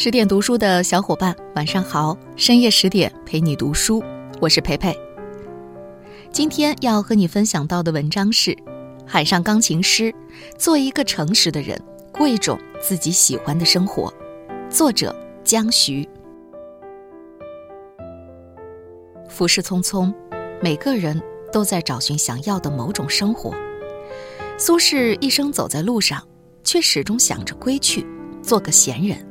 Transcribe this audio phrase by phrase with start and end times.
[0.00, 2.16] 十点读书的小伙伴，晚上好！
[2.36, 4.00] 深夜十点陪你读书，
[4.40, 4.96] 我是培培。
[6.30, 8.52] 今天要和你分享到的文章是
[9.04, 10.04] 《海上钢琴师》，
[10.56, 11.76] 做一个诚实的人，
[12.12, 14.14] 过一种自己喜欢的生活。
[14.70, 16.08] 作者江徐。
[19.28, 20.14] 浮世匆匆，
[20.62, 21.20] 每个人
[21.52, 23.52] 都在找寻想要的某种生活。
[24.56, 26.22] 苏轼一生走在路上，
[26.62, 28.06] 却始终想着归去，
[28.40, 29.27] 做个闲人。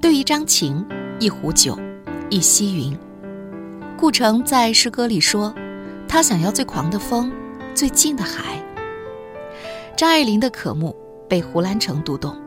[0.00, 0.84] 对一张琴，
[1.18, 1.76] 一壶酒，
[2.30, 2.96] 一溪云。
[3.96, 5.52] 顾城在诗歌里说，
[6.06, 7.32] 他想要最狂的风，
[7.74, 8.64] 最近的海。
[9.96, 10.94] 张爱玲的渴慕
[11.28, 12.40] 被胡兰成读懂，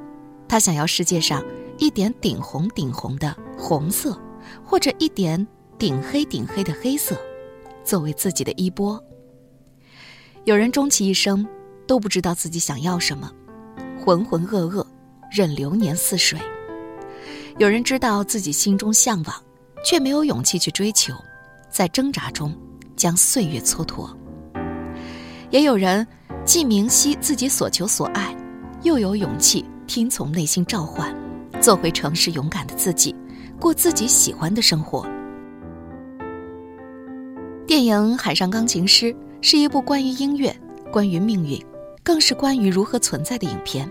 [0.47, 1.43] 他想要世界上
[1.77, 4.17] 一点顶红顶红的红色，
[4.63, 5.45] 或者一点
[5.77, 7.17] 顶黑顶黑的黑色，
[7.83, 9.03] 作为自己的衣钵。
[10.45, 11.45] 有人终其一生
[11.85, 13.29] 都不知道自己想要什么，
[13.99, 14.87] 浑浑噩噩，
[15.29, 16.39] 任流年似水。
[17.57, 19.35] 有人知道自己心中向往，
[19.83, 21.13] 却没有勇气去追求，
[21.69, 22.55] 在挣扎中
[22.95, 24.09] 将岁月蹉跎。
[25.49, 26.05] 也有人
[26.45, 28.35] 既明晰自己所求所爱，
[28.83, 31.13] 又有勇气听从内心召唤，
[31.59, 33.13] 做回诚实勇敢的自己，
[33.59, 35.05] 过自己喜欢的生活。
[37.67, 40.55] 电影《海上钢琴师》是一部关于音乐、
[40.91, 41.63] 关于命运，
[42.01, 43.89] 更是关于如何存在的影片。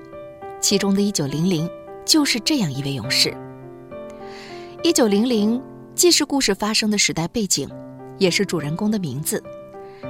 [0.60, 1.68] 其中的一九零零
[2.04, 3.34] 就是这样一位勇士。
[4.82, 5.62] 一九零零
[5.94, 7.68] 既是故事发生的时代背景，
[8.16, 9.42] 也是主人公的名字。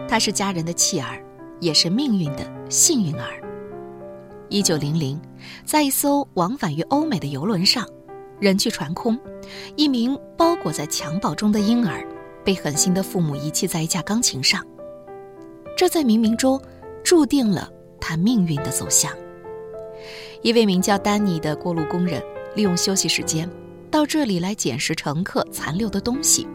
[0.09, 1.21] 他是家人的弃儿，
[1.59, 3.43] 也是命运的幸运儿。
[4.49, 5.21] 一九零零，
[5.65, 7.85] 在一艘往返于欧美的游轮上，
[8.39, 9.19] 人去船空，
[9.75, 12.07] 一名包裹在襁褓中的婴儿
[12.45, 14.65] 被狠心的父母遗弃在一架钢琴上。
[15.77, 16.62] 这在冥冥中
[17.03, 17.69] 注定了
[18.01, 19.12] 他命运的走向。
[20.43, 22.23] 一位名叫丹尼的过路工人，
[22.55, 23.50] 利用休息时间。
[23.91, 26.47] 到这里来捡拾乘客残留的东西，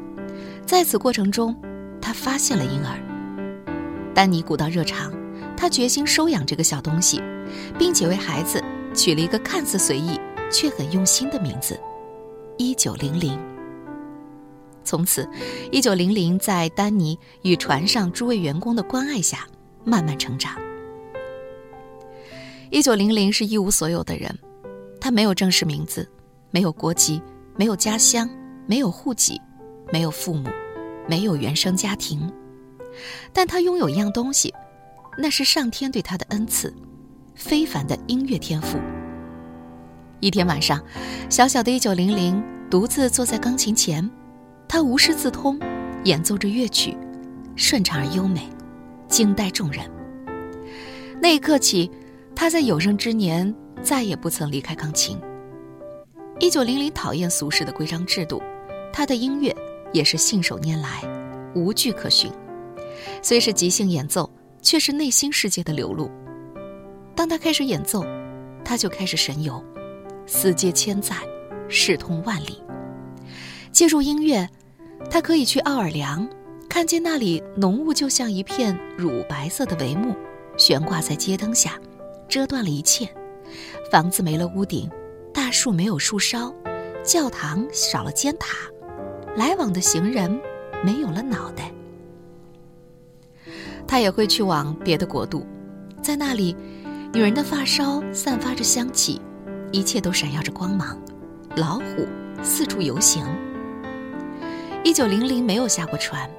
[0.65, 1.55] 在此过程中，
[2.01, 2.97] 他发现了婴儿。
[4.13, 5.13] 丹尼古道热肠，
[5.57, 7.21] 他决心收养这个小东西，
[7.77, 8.63] 并且为孩子
[8.93, 10.17] 取了一个看似随意
[10.49, 11.77] 却很用心的名字——
[12.57, 13.37] 一九零零。
[14.85, 15.27] 从此，
[15.71, 19.45] 一九零零在丹尼与船上诸位员工的关爱下，
[19.83, 20.55] 慢慢成长。
[22.69, 24.33] 一九零零是一无所有的人，
[25.01, 26.07] 他没有正式名字。
[26.55, 27.21] 没有国籍，
[27.57, 28.29] 没有家乡，
[28.65, 29.41] 没有户籍，
[29.91, 30.47] 没有父母，
[31.05, 32.31] 没有原生家庭，
[33.33, 34.53] 但他拥有一样东西，
[35.17, 36.73] 那是上天对他的恩赐——
[37.35, 38.79] 非凡的音乐天赋。
[40.21, 40.81] 一天晚上，
[41.29, 44.09] 小小的一九零零独自坐在钢琴前，
[44.65, 45.59] 他无师自通，
[46.05, 46.97] 演奏着乐曲，
[47.57, 48.47] 顺畅而优美，
[49.09, 49.83] 惊呆众人。
[51.21, 51.91] 那一刻起，
[52.33, 55.19] 他在有生之年再也不曾离开钢琴。
[56.37, 58.43] 一九零零讨厌俗世的规章制度，
[58.91, 59.55] 他的音乐
[59.93, 61.01] 也是信手拈来，
[61.55, 62.29] 无据可循。
[63.21, 64.29] 虽是即兴演奏，
[64.61, 66.11] 却是内心世界的流露。
[67.15, 68.05] 当他开始演奏，
[68.65, 69.63] 他就开始神游，
[70.25, 71.15] 思接千载，
[71.69, 72.61] 视通万里。
[73.71, 74.47] 借助音乐，
[75.09, 76.27] 他可以去奥尔良，
[76.67, 80.13] 看见那里浓雾就像一片乳白色的帷幕，
[80.57, 81.79] 悬挂在街灯下，
[82.27, 83.07] 遮断了一切。
[83.89, 84.91] 房子没了屋顶。
[85.55, 86.53] 树没有树梢，
[87.01, 88.57] 教堂少了尖塔，
[89.37, 90.29] 来往的行人
[90.83, 91.71] 没有了脑袋。
[93.87, 95.47] 他也会去往别的国度，
[96.01, 96.53] 在那里，
[97.13, 99.21] 女人的发梢散发着香气，
[99.71, 100.99] 一切都闪耀着光芒，
[101.55, 102.05] 老虎
[102.43, 103.25] 四处游行。
[104.83, 106.29] 一九零零没有下过船，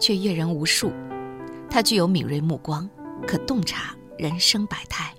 [0.00, 0.92] 却阅人无数。
[1.70, 2.90] 他具有敏锐目光，
[3.24, 5.14] 可洞察人生百态。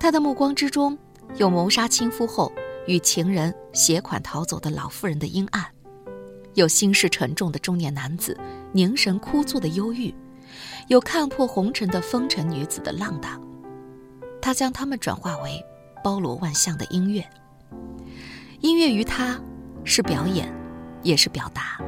[0.00, 0.98] 他的目光之中。
[1.36, 2.52] 有谋杀亲夫后
[2.86, 5.64] 与情人携款逃走的老妇人的阴暗，
[6.54, 8.38] 有心事沉重的中年男子
[8.72, 10.14] 凝神枯坐的忧郁，
[10.88, 13.40] 有看破红尘的风尘女子的浪荡。
[14.40, 15.64] 他将他们转化为
[16.02, 17.24] 包罗万象的音乐。
[18.60, 19.40] 音乐于他
[19.84, 20.52] 是表演，
[21.02, 21.80] 也是表达，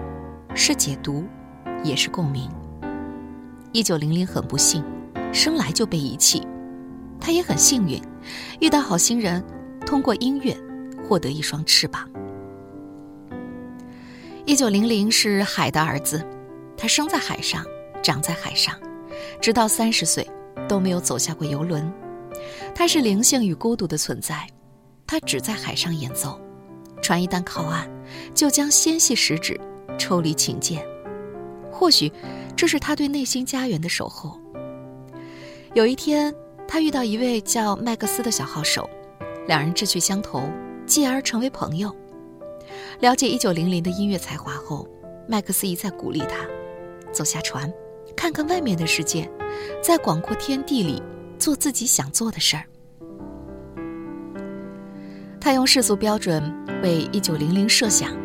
[0.55, 1.25] 是解读，
[1.85, 2.50] 也是共鸣。
[3.73, 4.83] 一九零零很不幸，
[5.33, 6.47] 生来就被遗弃。
[7.21, 8.00] 他也很幸运，
[8.61, 9.44] 遇到好心人，
[9.87, 10.56] 通过音乐
[11.06, 12.08] 获得一双翅膀。
[14.44, 16.25] 一九零零是海的儿子，
[16.76, 17.64] 他生在海上，
[18.02, 18.75] 长在海上，
[19.40, 20.28] 直到三十岁
[20.69, 21.93] 都没有走下过游轮。
[22.75, 24.46] 他是灵性与孤独的存在，
[25.06, 26.40] 他只在海上演奏，
[27.02, 27.88] 船一旦靠岸，
[28.34, 29.61] 就将纤细食指
[29.99, 30.87] 抽离琴键。
[31.73, 32.12] 或许，
[32.55, 34.40] 这是他对内心家园的守候。
[35.75, 36.34] 有一天。
[36.69, 38.89] 他遇到一位叫麦克斯的小号手，
[39.47, 40.49] 两人志趣相投，
[40.85, 41.95] 继而成为朋友。
[43.01, 44.87] 了解一九零零的音乐才华后，
[45.29, 46.45] 麦克斯一再鼓励他
[47.13, 47.73] 走下船，
[48.17, 49.31] 看看外面的世界，
[49.83, 51.01] 在广阔天地里
[51.39, 52.65] 做自己想做的事儿。
[55.41, 56.43] 他用世俗标准
[56.83, 58.17] 为一九零零设想：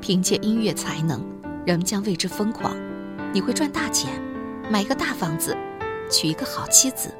[0.00, 1.22] 凭借音乐才能，
[1.66, 2.74] 人们将为之疯狂，
[3.34, 4.22] 你会赚大钱，
[4.70, 5.54] 买一个大房子，
[6.10, 7.14] 娶一个好妻子。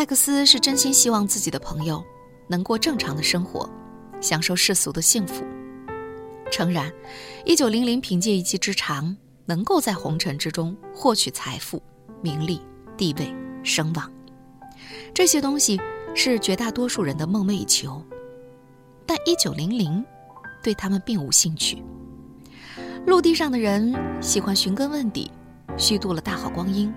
[0.00, 2.02] 麦克斯是真心希望自己的朋友
[2.48, 3.68] 能过正常的生活。
[4.18, 5.44] 享受世俗的幸福。
[6.50, 6.90] 诚然，
[7.44, 9.14] 一九零零凭借一技之长，
[9.44, 11.82] 能够在红尘之中获取财富、
[12.22, 12.62] 名利、
[12.96, 13.30] 地位、
[13.62, 14.10] 声望，
[15.12, 15.78] 这些东西
[16.14, 18.02] 是绝大多数人的梦寐以求。
[19.04, 20.02] 但一九零零
[20.62, 21.84] 对他们并无兴趣。
[23.04, 25.30] 陆地上的人喜欢寻根问底，
[25.76, 26.90] 虚度了大好光阴。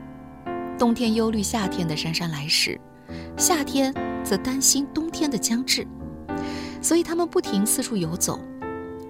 [0.79, 2.79] 冬天忧虑夏天的姗姗来迟，
[3.38, 3.94] 夏天
[4.24, 5.85] 则担心冬天的将至。
[6.81, 8.39] 所以他们不停四处游走，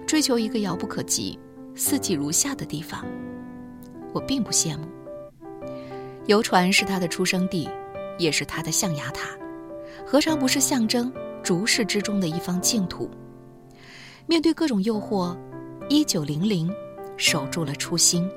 [0.06, 1.38] 追求一个遥不可及、
[1.74, 3.04] 四季如夏的地方。
[4.12, 4.86] 我并不羡慕。
[6.26, 7.68] 游船是他的出生地，
[8.16, 9.30] 也是他的象牙塔，
[10.06, 11.12] 何尝不是象征
[11.42, 13.10] 逐世之中的一方净土？
[14.26, 15.36] 面对各种诱惑，
[15.88, 16.72] 一九零零
[17.16, 18.30] 守住了初心。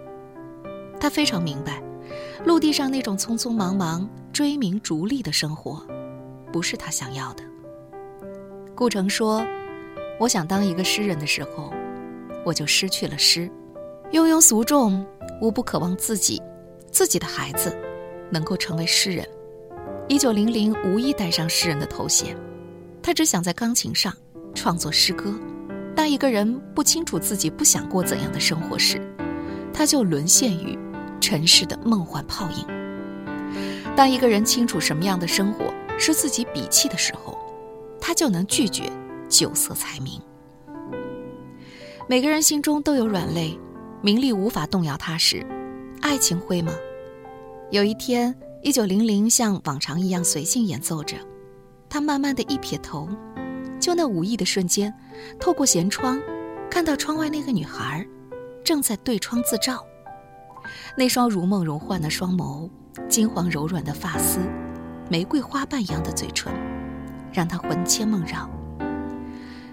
[1.00, 1.82] 他非常明白，
[2.46, 5.86] 陆地上那种匆匆忙忙、追名逐利的生活，
[6.52, 7.44] 不是他想要的。
[8.76, 9.46] 顾城说
[10.20, 11.74] ：“我想当一个诗人的时候，
[12.46, 13.50] 我就失去了诗。
[14.12, 15.06] 庸庸俗众，
[15.42, 16.42] 无不渴望自己、
[16.92, 17.76] 自己的孩子
[18.30, 19.28] 能够成为诗人。
[20.08, 22.38] 一九零零无意带上诗人的头衔，
[23.02, 24.14] 他只想在钢琴上
[24.54, 25.34] 创作诗歌。
[25.96, 29.02] 当一个人不清楚自己不想过怎样的生活时，
[29.74, 30.78] 他就沦陷于
[31.20, 32.66] 尘世的梦幻泡影。
[33.96, 37.38] 当一个人清楚什么样的生活是自己鄙弃的时候。”
[38.00, 38.84] 他就能拒绝
[39.28, 40.22] 酒色财名。
[42.08, 43.60] 每个人心中都有软肋，
[44.02, 45.46] 名利无法动摇他时，
[46.00, 46.72] 爱情会吗？
[47.70, 51.18] 有一天，一九零零像往常一样随性演奏着，
[51.90, 53.10] 他慢慢的一撇头，
[53.78, 54.94] 就那无意的瞬间，
[55.38, 56.18] 透过舷窗，
[56.70, 58.08] 看到窗外那个女孩，
[58.64, 59.84] 正在对窗自照，
[60.96, 62.70] 那双如梦如幻的双眸，
[63.08, 64.40] 金黄柔软的发丝，
[65.10, 66.52] 玫瑰花瓣一样的嘴唇。
[67.34, 68.50] 让他魂牵梦绕。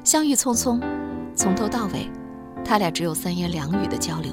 [0.03, 0.83] 相遇匆匆，
[1.35, 2.11] 从头到尾，
[2.63, 4.33] 他俩只有三言两语的交流。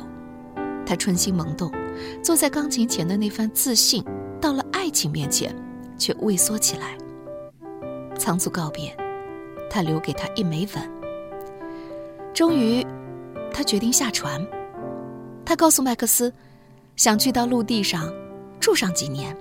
[0.85, 1.71] 他春心萌动，
[2.21, 4.03] 坐在钢琴前的那番自信，
[4.41, 5.55] 到了爱情面前，
[5.97, 6.97] 却畏缩起来。
[8.17, 8.93] 仓促告别，
[9.69, 10.91] 他留给他一枚吻。
[12.33, 12.85] 终于，
[13.53, 14.45] 他决定下船。
[15.45, 16.33] 他告诉麦克斯，
[17.01, 18.13] 想去到陆地上
[18.59, 19.35] 住上几年，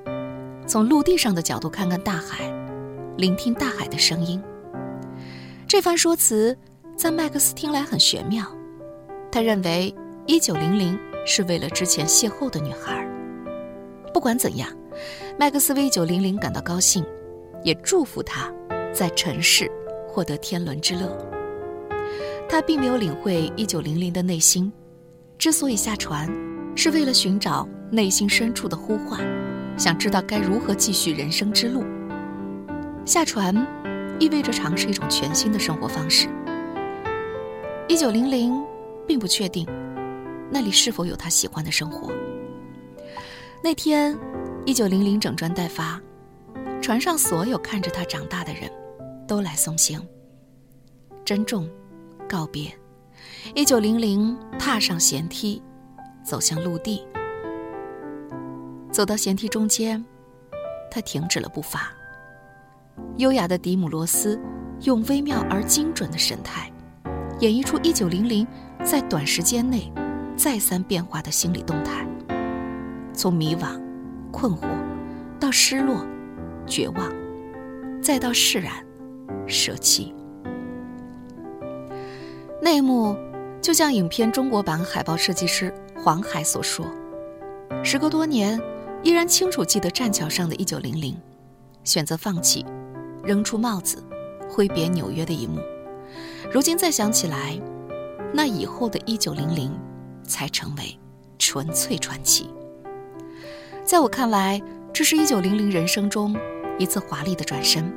[0.66, 2.50] 从陆地上的角度看看大海。
[3.18, 4.42] 聆听大海的声音。
[5.68, 6.56] 这番说辞
[6.96, 8.46] 在麦克斯听来很玄妙。
[9.30, 13.06] 他认为，一九零零是为了之前邂逅的女孩。
[14.14, 14.66] 不管怎样，
[15.38, 17.04] 麦克斯为一九零零感到高兴，
[17.62, 18.50] 也祝福他
[18.90, 19.70] 在尘世
[20.08, 21.14] 获得天伦之乐。
[22.48, 24.72] 他并没有领会一九零零的内心，
[25.36, 26.26] 之所以下船，
[26.74, 29.20] 是为了寻找内心深处的呼唤，
[29.76, 31.84] 想知道该如何继续人生之路。
[33.04, 33.54] 下船，
[34.18, 36.28] 意味着尝试一种全新的生活方式。
[37.88, 38.54] 一九零零
[39.06, 39.66] 并不确定，
[40.50, 42.12] 那里是否有他喜欢的生活。
[43.62, 44.16] 那天，
[44.64, 46.00] 一九零零整装待发，
[46.80, 48.70] 船上所有看着他长大的人，
[49.26, 50.00] 都来送行。
[51.24, 51.68] 珍重，
[52.28, 52.72] 告别。
[53.54, 55.60] 一九零零踏上舷梯，
[56.22, 57.06] 走向陆地。
[58.90, 60.04] 走到舷梯中间，
[60.90, 61.92] 他停止了步伐。
[63.16, 64.40] 优雅的迪姆罗斯，
[64.82, 66.70] 用微妙而精准的神态，
[67.38, 68.46] 演绎出一九零零
[68.84, 69.92] 在短时间内
[70.36, 72.06] 再三变化的心理动态，
[73.12, 73.80] 从迷惘、
[74.30, 74.66] 困惑，
[75.38, 76.04] 到失落、
[76.66, 77.12] 绝望，
[78.02, 78.72] 再到释然、
[79.46, 80.14] 舍弃。
[82.60, 83.16] 那一幕，
[83.62, 86.86] 就像影片中国版海报设计师黄海所说
[87.84, 88.58] ：“时隔多年，
[89.02, 91.14] 依然清楚记得栈桥上的一九零零，
[91.84, 92.64] 选择放弃。”
[93.22, 94.02] 扔出帽子，
[94.48, 95.60] 挥别纽约的一幕。
[96.50, 97.60] 如今再想起来，
[98.32, 99.70] 那以后的一九零零，
[100.24, 100.98] 才成为
[101.38, 102.48] 纯粹传奇。
[103.84, 104.58] 在我看来，
[104.90, 106.34] 这是一九零零人生中
[106.78, 107.92] 一次华丽的转身。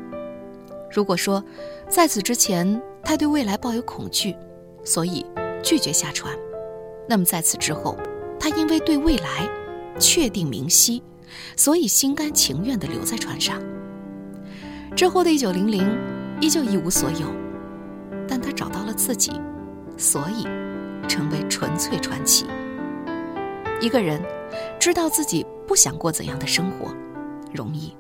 [0.92, 1.42] 如果说，
[1.88, 4.36] 在此之前他对未来抱有恐惧，
[4.84, 5.26] 所以
[5.64, 6.38] 拒绝下船，
[7.08, 7.98] 那么在此之后，
[8.40, 9.48] 他因为对未来
[10.00, 11.04] 确定明晰，
[11.58, 13.62] 所以心甘情愿地留在船上。
[14.96, 15.86] 之后的一九零零
[16.40, 17.28] 依旧一无所有，
[18.28, 19.32] 但他找到了自己，
[19.98, 20.44] 所以
[21.08, 22.46] 成为纯粹传奇。
[23.82, 24.22] 一个人
[24.80, 26.96] 知道自己不想过怎样的生活，
[27.54, 27.96] 容易；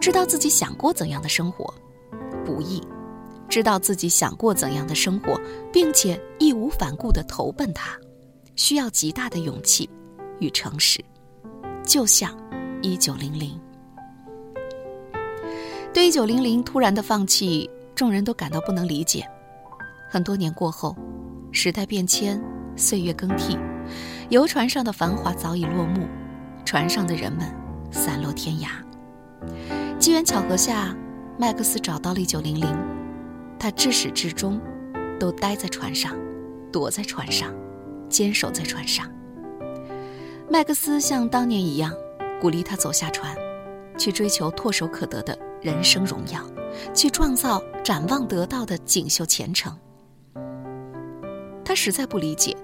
[0.00, 1.72] 知道自己想过怎样的生活，
[2.44, 2.82] 不易。
[3.48, 5.38] 知道自己想过怎样的生活，
[5.70, 7.98] 并且义无反顾地投奔他，
[8.56, 9.88] 需要极大的勇气
[10.40, 11.04] 与诚实。
[11.84, 12.36] 就像
[12.80, 13.60] 一九零零，
[15.92, 19.28] 对一九零零突然的放弃，众人都感到不能理解。
[20.08, 20.96] 很多年过后，
[21.50, 22.40] 时代变迁，
[22.76, 23.58] 岁月更替，
[24.28, 26.06] 游船上的繁华早已落幕，
[26.64, 27.52] 船上的人们
[27.90, 28.68] 散落天涯。
[29.98, 30.94] 机缘巧合下，
[31.38, 32.66] 麦克斯找到了一九零零。
[33.58, 34.60] 他至始至终，
[35.18, 36.16] 都待在船上，
[36.72, 37.54] 躲在船上，
[38.12, 39.10] 坚守在船上。
[40.48, 41.92] 麦克斯像当年一样，
[42.40, 43.34] 鼓励他走下船，
[43.98, 46.46] 去追求唾手可得的人生荣耀，
[46.94, 49.76] 去创造展望得到的锦绣前程。
[51.64, 52.54] 他实在不理解，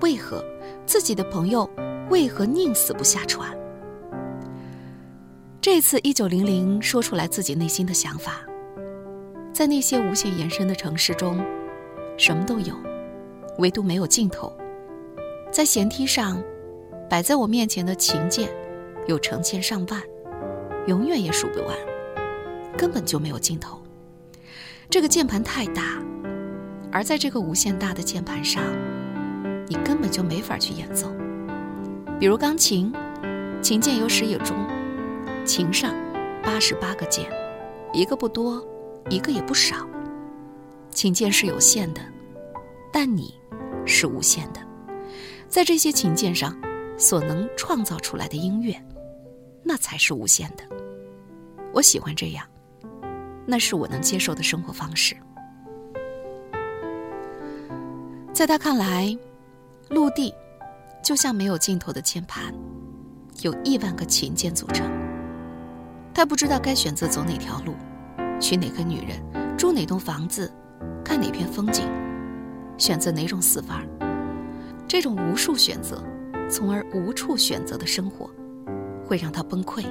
[0.00, 0.42] 为何
[0.86, 1.68] 自己的朋友
[2.08, 3.54] 为何宁死不下船。
[5.60, 8.40] 这次一九零零说出来自己内心的想法。
[9.52, 11.44] 在那些无限延伸的城市中，
[12.16, 12.74] 什么都有，
[13.58, 14.50] 唯独没有尽头。
[15.50, 16.42] 在舷梯上，
[17.08, 18.48] 摆在我面前的琴键
[19.06, 20.02] 有成千上万，
[20.86, 21.74] 永远也数不完，
[22.76, 23.80] 根本就没有尽头。
[24.90, 26.02] 这个键盘太大，
[26.92, 28.62] 而在这个无限大的键盘上，
[29.66, 31.12] 你根本就没法去演奏。
[32.20, 32.92] 比如钢琴，
[33.62, 34.56] 琴键有始有终，
[35.44, 35.94] 琴上
[36.42, 37.26] 八十八个键，
[37.92, 38.64] 一个不多。
[39.10, 39.88] 一个也不少。
[40.90, 42.00] 琴键是有限的，
[42.92, 43.32] 但你
[43.86, 44.60] 是无限的。
[45.48, 46.56] 在这些琴键上
[46.98, 48.74] 所能创造出来的音乐，
[49.62, 50.64] 那才是无限的。
[51.72, 52.46] 我喜欢这样，
[53.46, 55.16] 那是我能接受的生活方式。
[58.32, 59.16] 在他看来，
[59.88, 60.32] 陆地
[61.02, 62.54] 就像没有尽头的键盘，
[63.40, 64.86] 有亿万个琴键组成。
[66.12, 67.74] 他不知道该选择走哪条路。
[68.40, 69.20] 娶哪个女人，
[69.56, 70.52] 住哪栋房子，
[71.04, 71.84] 看哪片风景，
[72.76, 73.82] 选择哪种死法
[74.88, 76.02] 这种无数选择，
[76.50, 78.30] 从而无处选择的生活，
[79.04, 79.84] 会让他崩溃。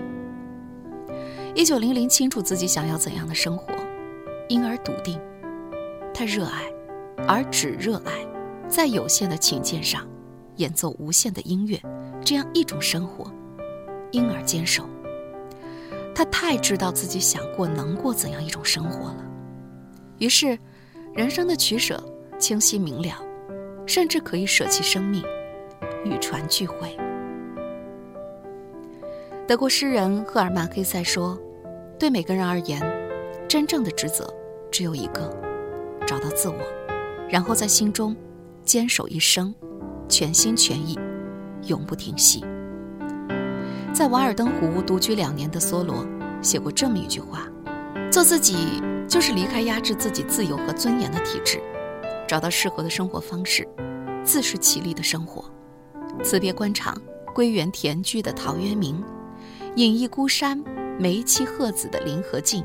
[1.54, 3.75] 一九零零清楚自己想要怎样的生活，
[4.50, 5.20] 因而笃定，
[6.12, 6.63] 他热爱，
[7.27, 8.12] 而只热爱，
[8.68, 10.04] 在有限的琴键上
[10.56, 11.80] 演奏无限的音乐，
[12.25, 13.32] 这样一种生活，
[14.10, 14.84] 因而坚守。
[16.16, 19.24] 他太知道自己想过能过怎样一种生活了，
[20.18, 20.58] 于是，
[21.13, 22.04] 人生的取舍
[22.39, 23.24] 清晰明了，
[23.88, 25.24] 甚至可以舍弃生命，
[26.03, 26.96] 与船聚会。
[29.48, 31.39] 德国诗人赫尔曼·黑塞说
[31.98, 32.82] ：“对每个人而言，
[33.48, 34.32] 真正的职责
[34.70, 35.34] 只有一个，
[36.06, 36.58] 找到自我，
[37.29, 38.13] 然后在心中
[38.65, 39.56] 坚守一生，
[40.10, 41.00] 全心全意，
[41.67, 42.44] 永不停息。”
[43.94, 46.06] 在瓦尔登湖独居两年的梭罗
[46.41, 47.48] 写过这么一句话
[48.12, 51.62] ：“做自己就是离开压制自己自由和尊严的体制，
[52.27, 53.67] 找到适合的生活方式，
[54.24, 55.50] 自食其力的生活。
[56.24, 57.00] 辞别官场，
[57.34, 59.03] 归园田居的陶渊明，
[59.75, 60.62] 隐逸孤山，
[61.00, 62.63] 梅妻鹤子的林和靖，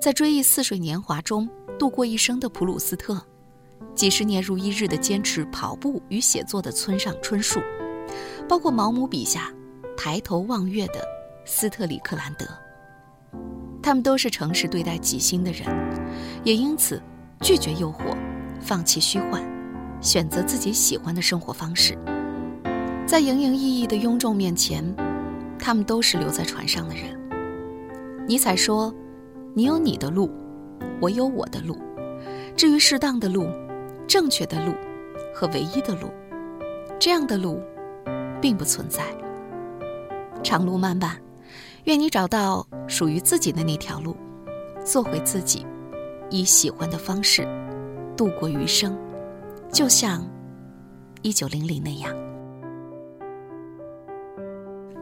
[0.00, 3.20] 在追忆似水年华中度过一生的普鲁斯特，
[3.94, 7.60] 几十年如一日的坚持跑步与写作的村上春树，
[8.48, 9.50] 包括毛姆笔下。”
[9.94, 11.06] 抬头望月的
[11.44, 12.46] 斯特里克兰德，
[13.82, 15.68] 他们都是诚实对待己心的人，
[16.42, 17.00] 也因此
[17.40, 18.16] 拒绝诱惑，
[18.62, 19.42] 放弃虚幻，
[20.00, 21.98] 选择自己喜欢的生活方式。
[23.04, 24.82] 在营营役役的庸众面前，
[25.58, 27.18] 他们都是留在船上的人。
[28.26, 28.94] 尼采说
[29.52, 30.30] ：“你有你的路，
[31.00, 31.76] 我有我的路。
[32.56, 33.48] 至于适当的路、
[34.06, 34.72] 正确的路
[35.34, 36.08] 和唯一的路，
[37.00, 37.60] 这样的路
[38.40, 39.02] 并不存在。”
[40.42, 41.16] 长路漫漫，
[41.84, 44.16] 愿你找到属于自己的那条路，
[44.84, 45.66] 做回自己，
[46.30, 47.46] 以喜欢的方式
[48.22, 48.96] 度过余生，
[49.72, 50.24] 就像
[51.22, 52.14] 一九零零那样。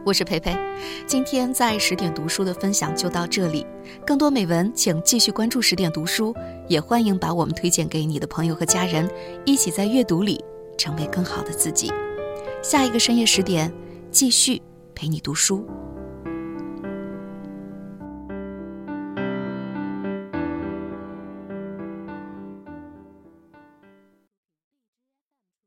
[0.03, 0.57] 我是培培，
[1.05, 3.63] 今天在十点读书的分享就到这里，
[4.07, 6.33] 更多美文请继续关注十点读书，
[6.67, 9.07] 也欢迎把我们推荐给你的朋友和家人，
[9.45, 10.43] 一起在阅读里
[10.75, 11.93] 成为更好的自己。
[12.63, 13.71] 下一个深夜十点，
[14.09, 14.59] 继续。
[14.95, 15.63] 陪你读书。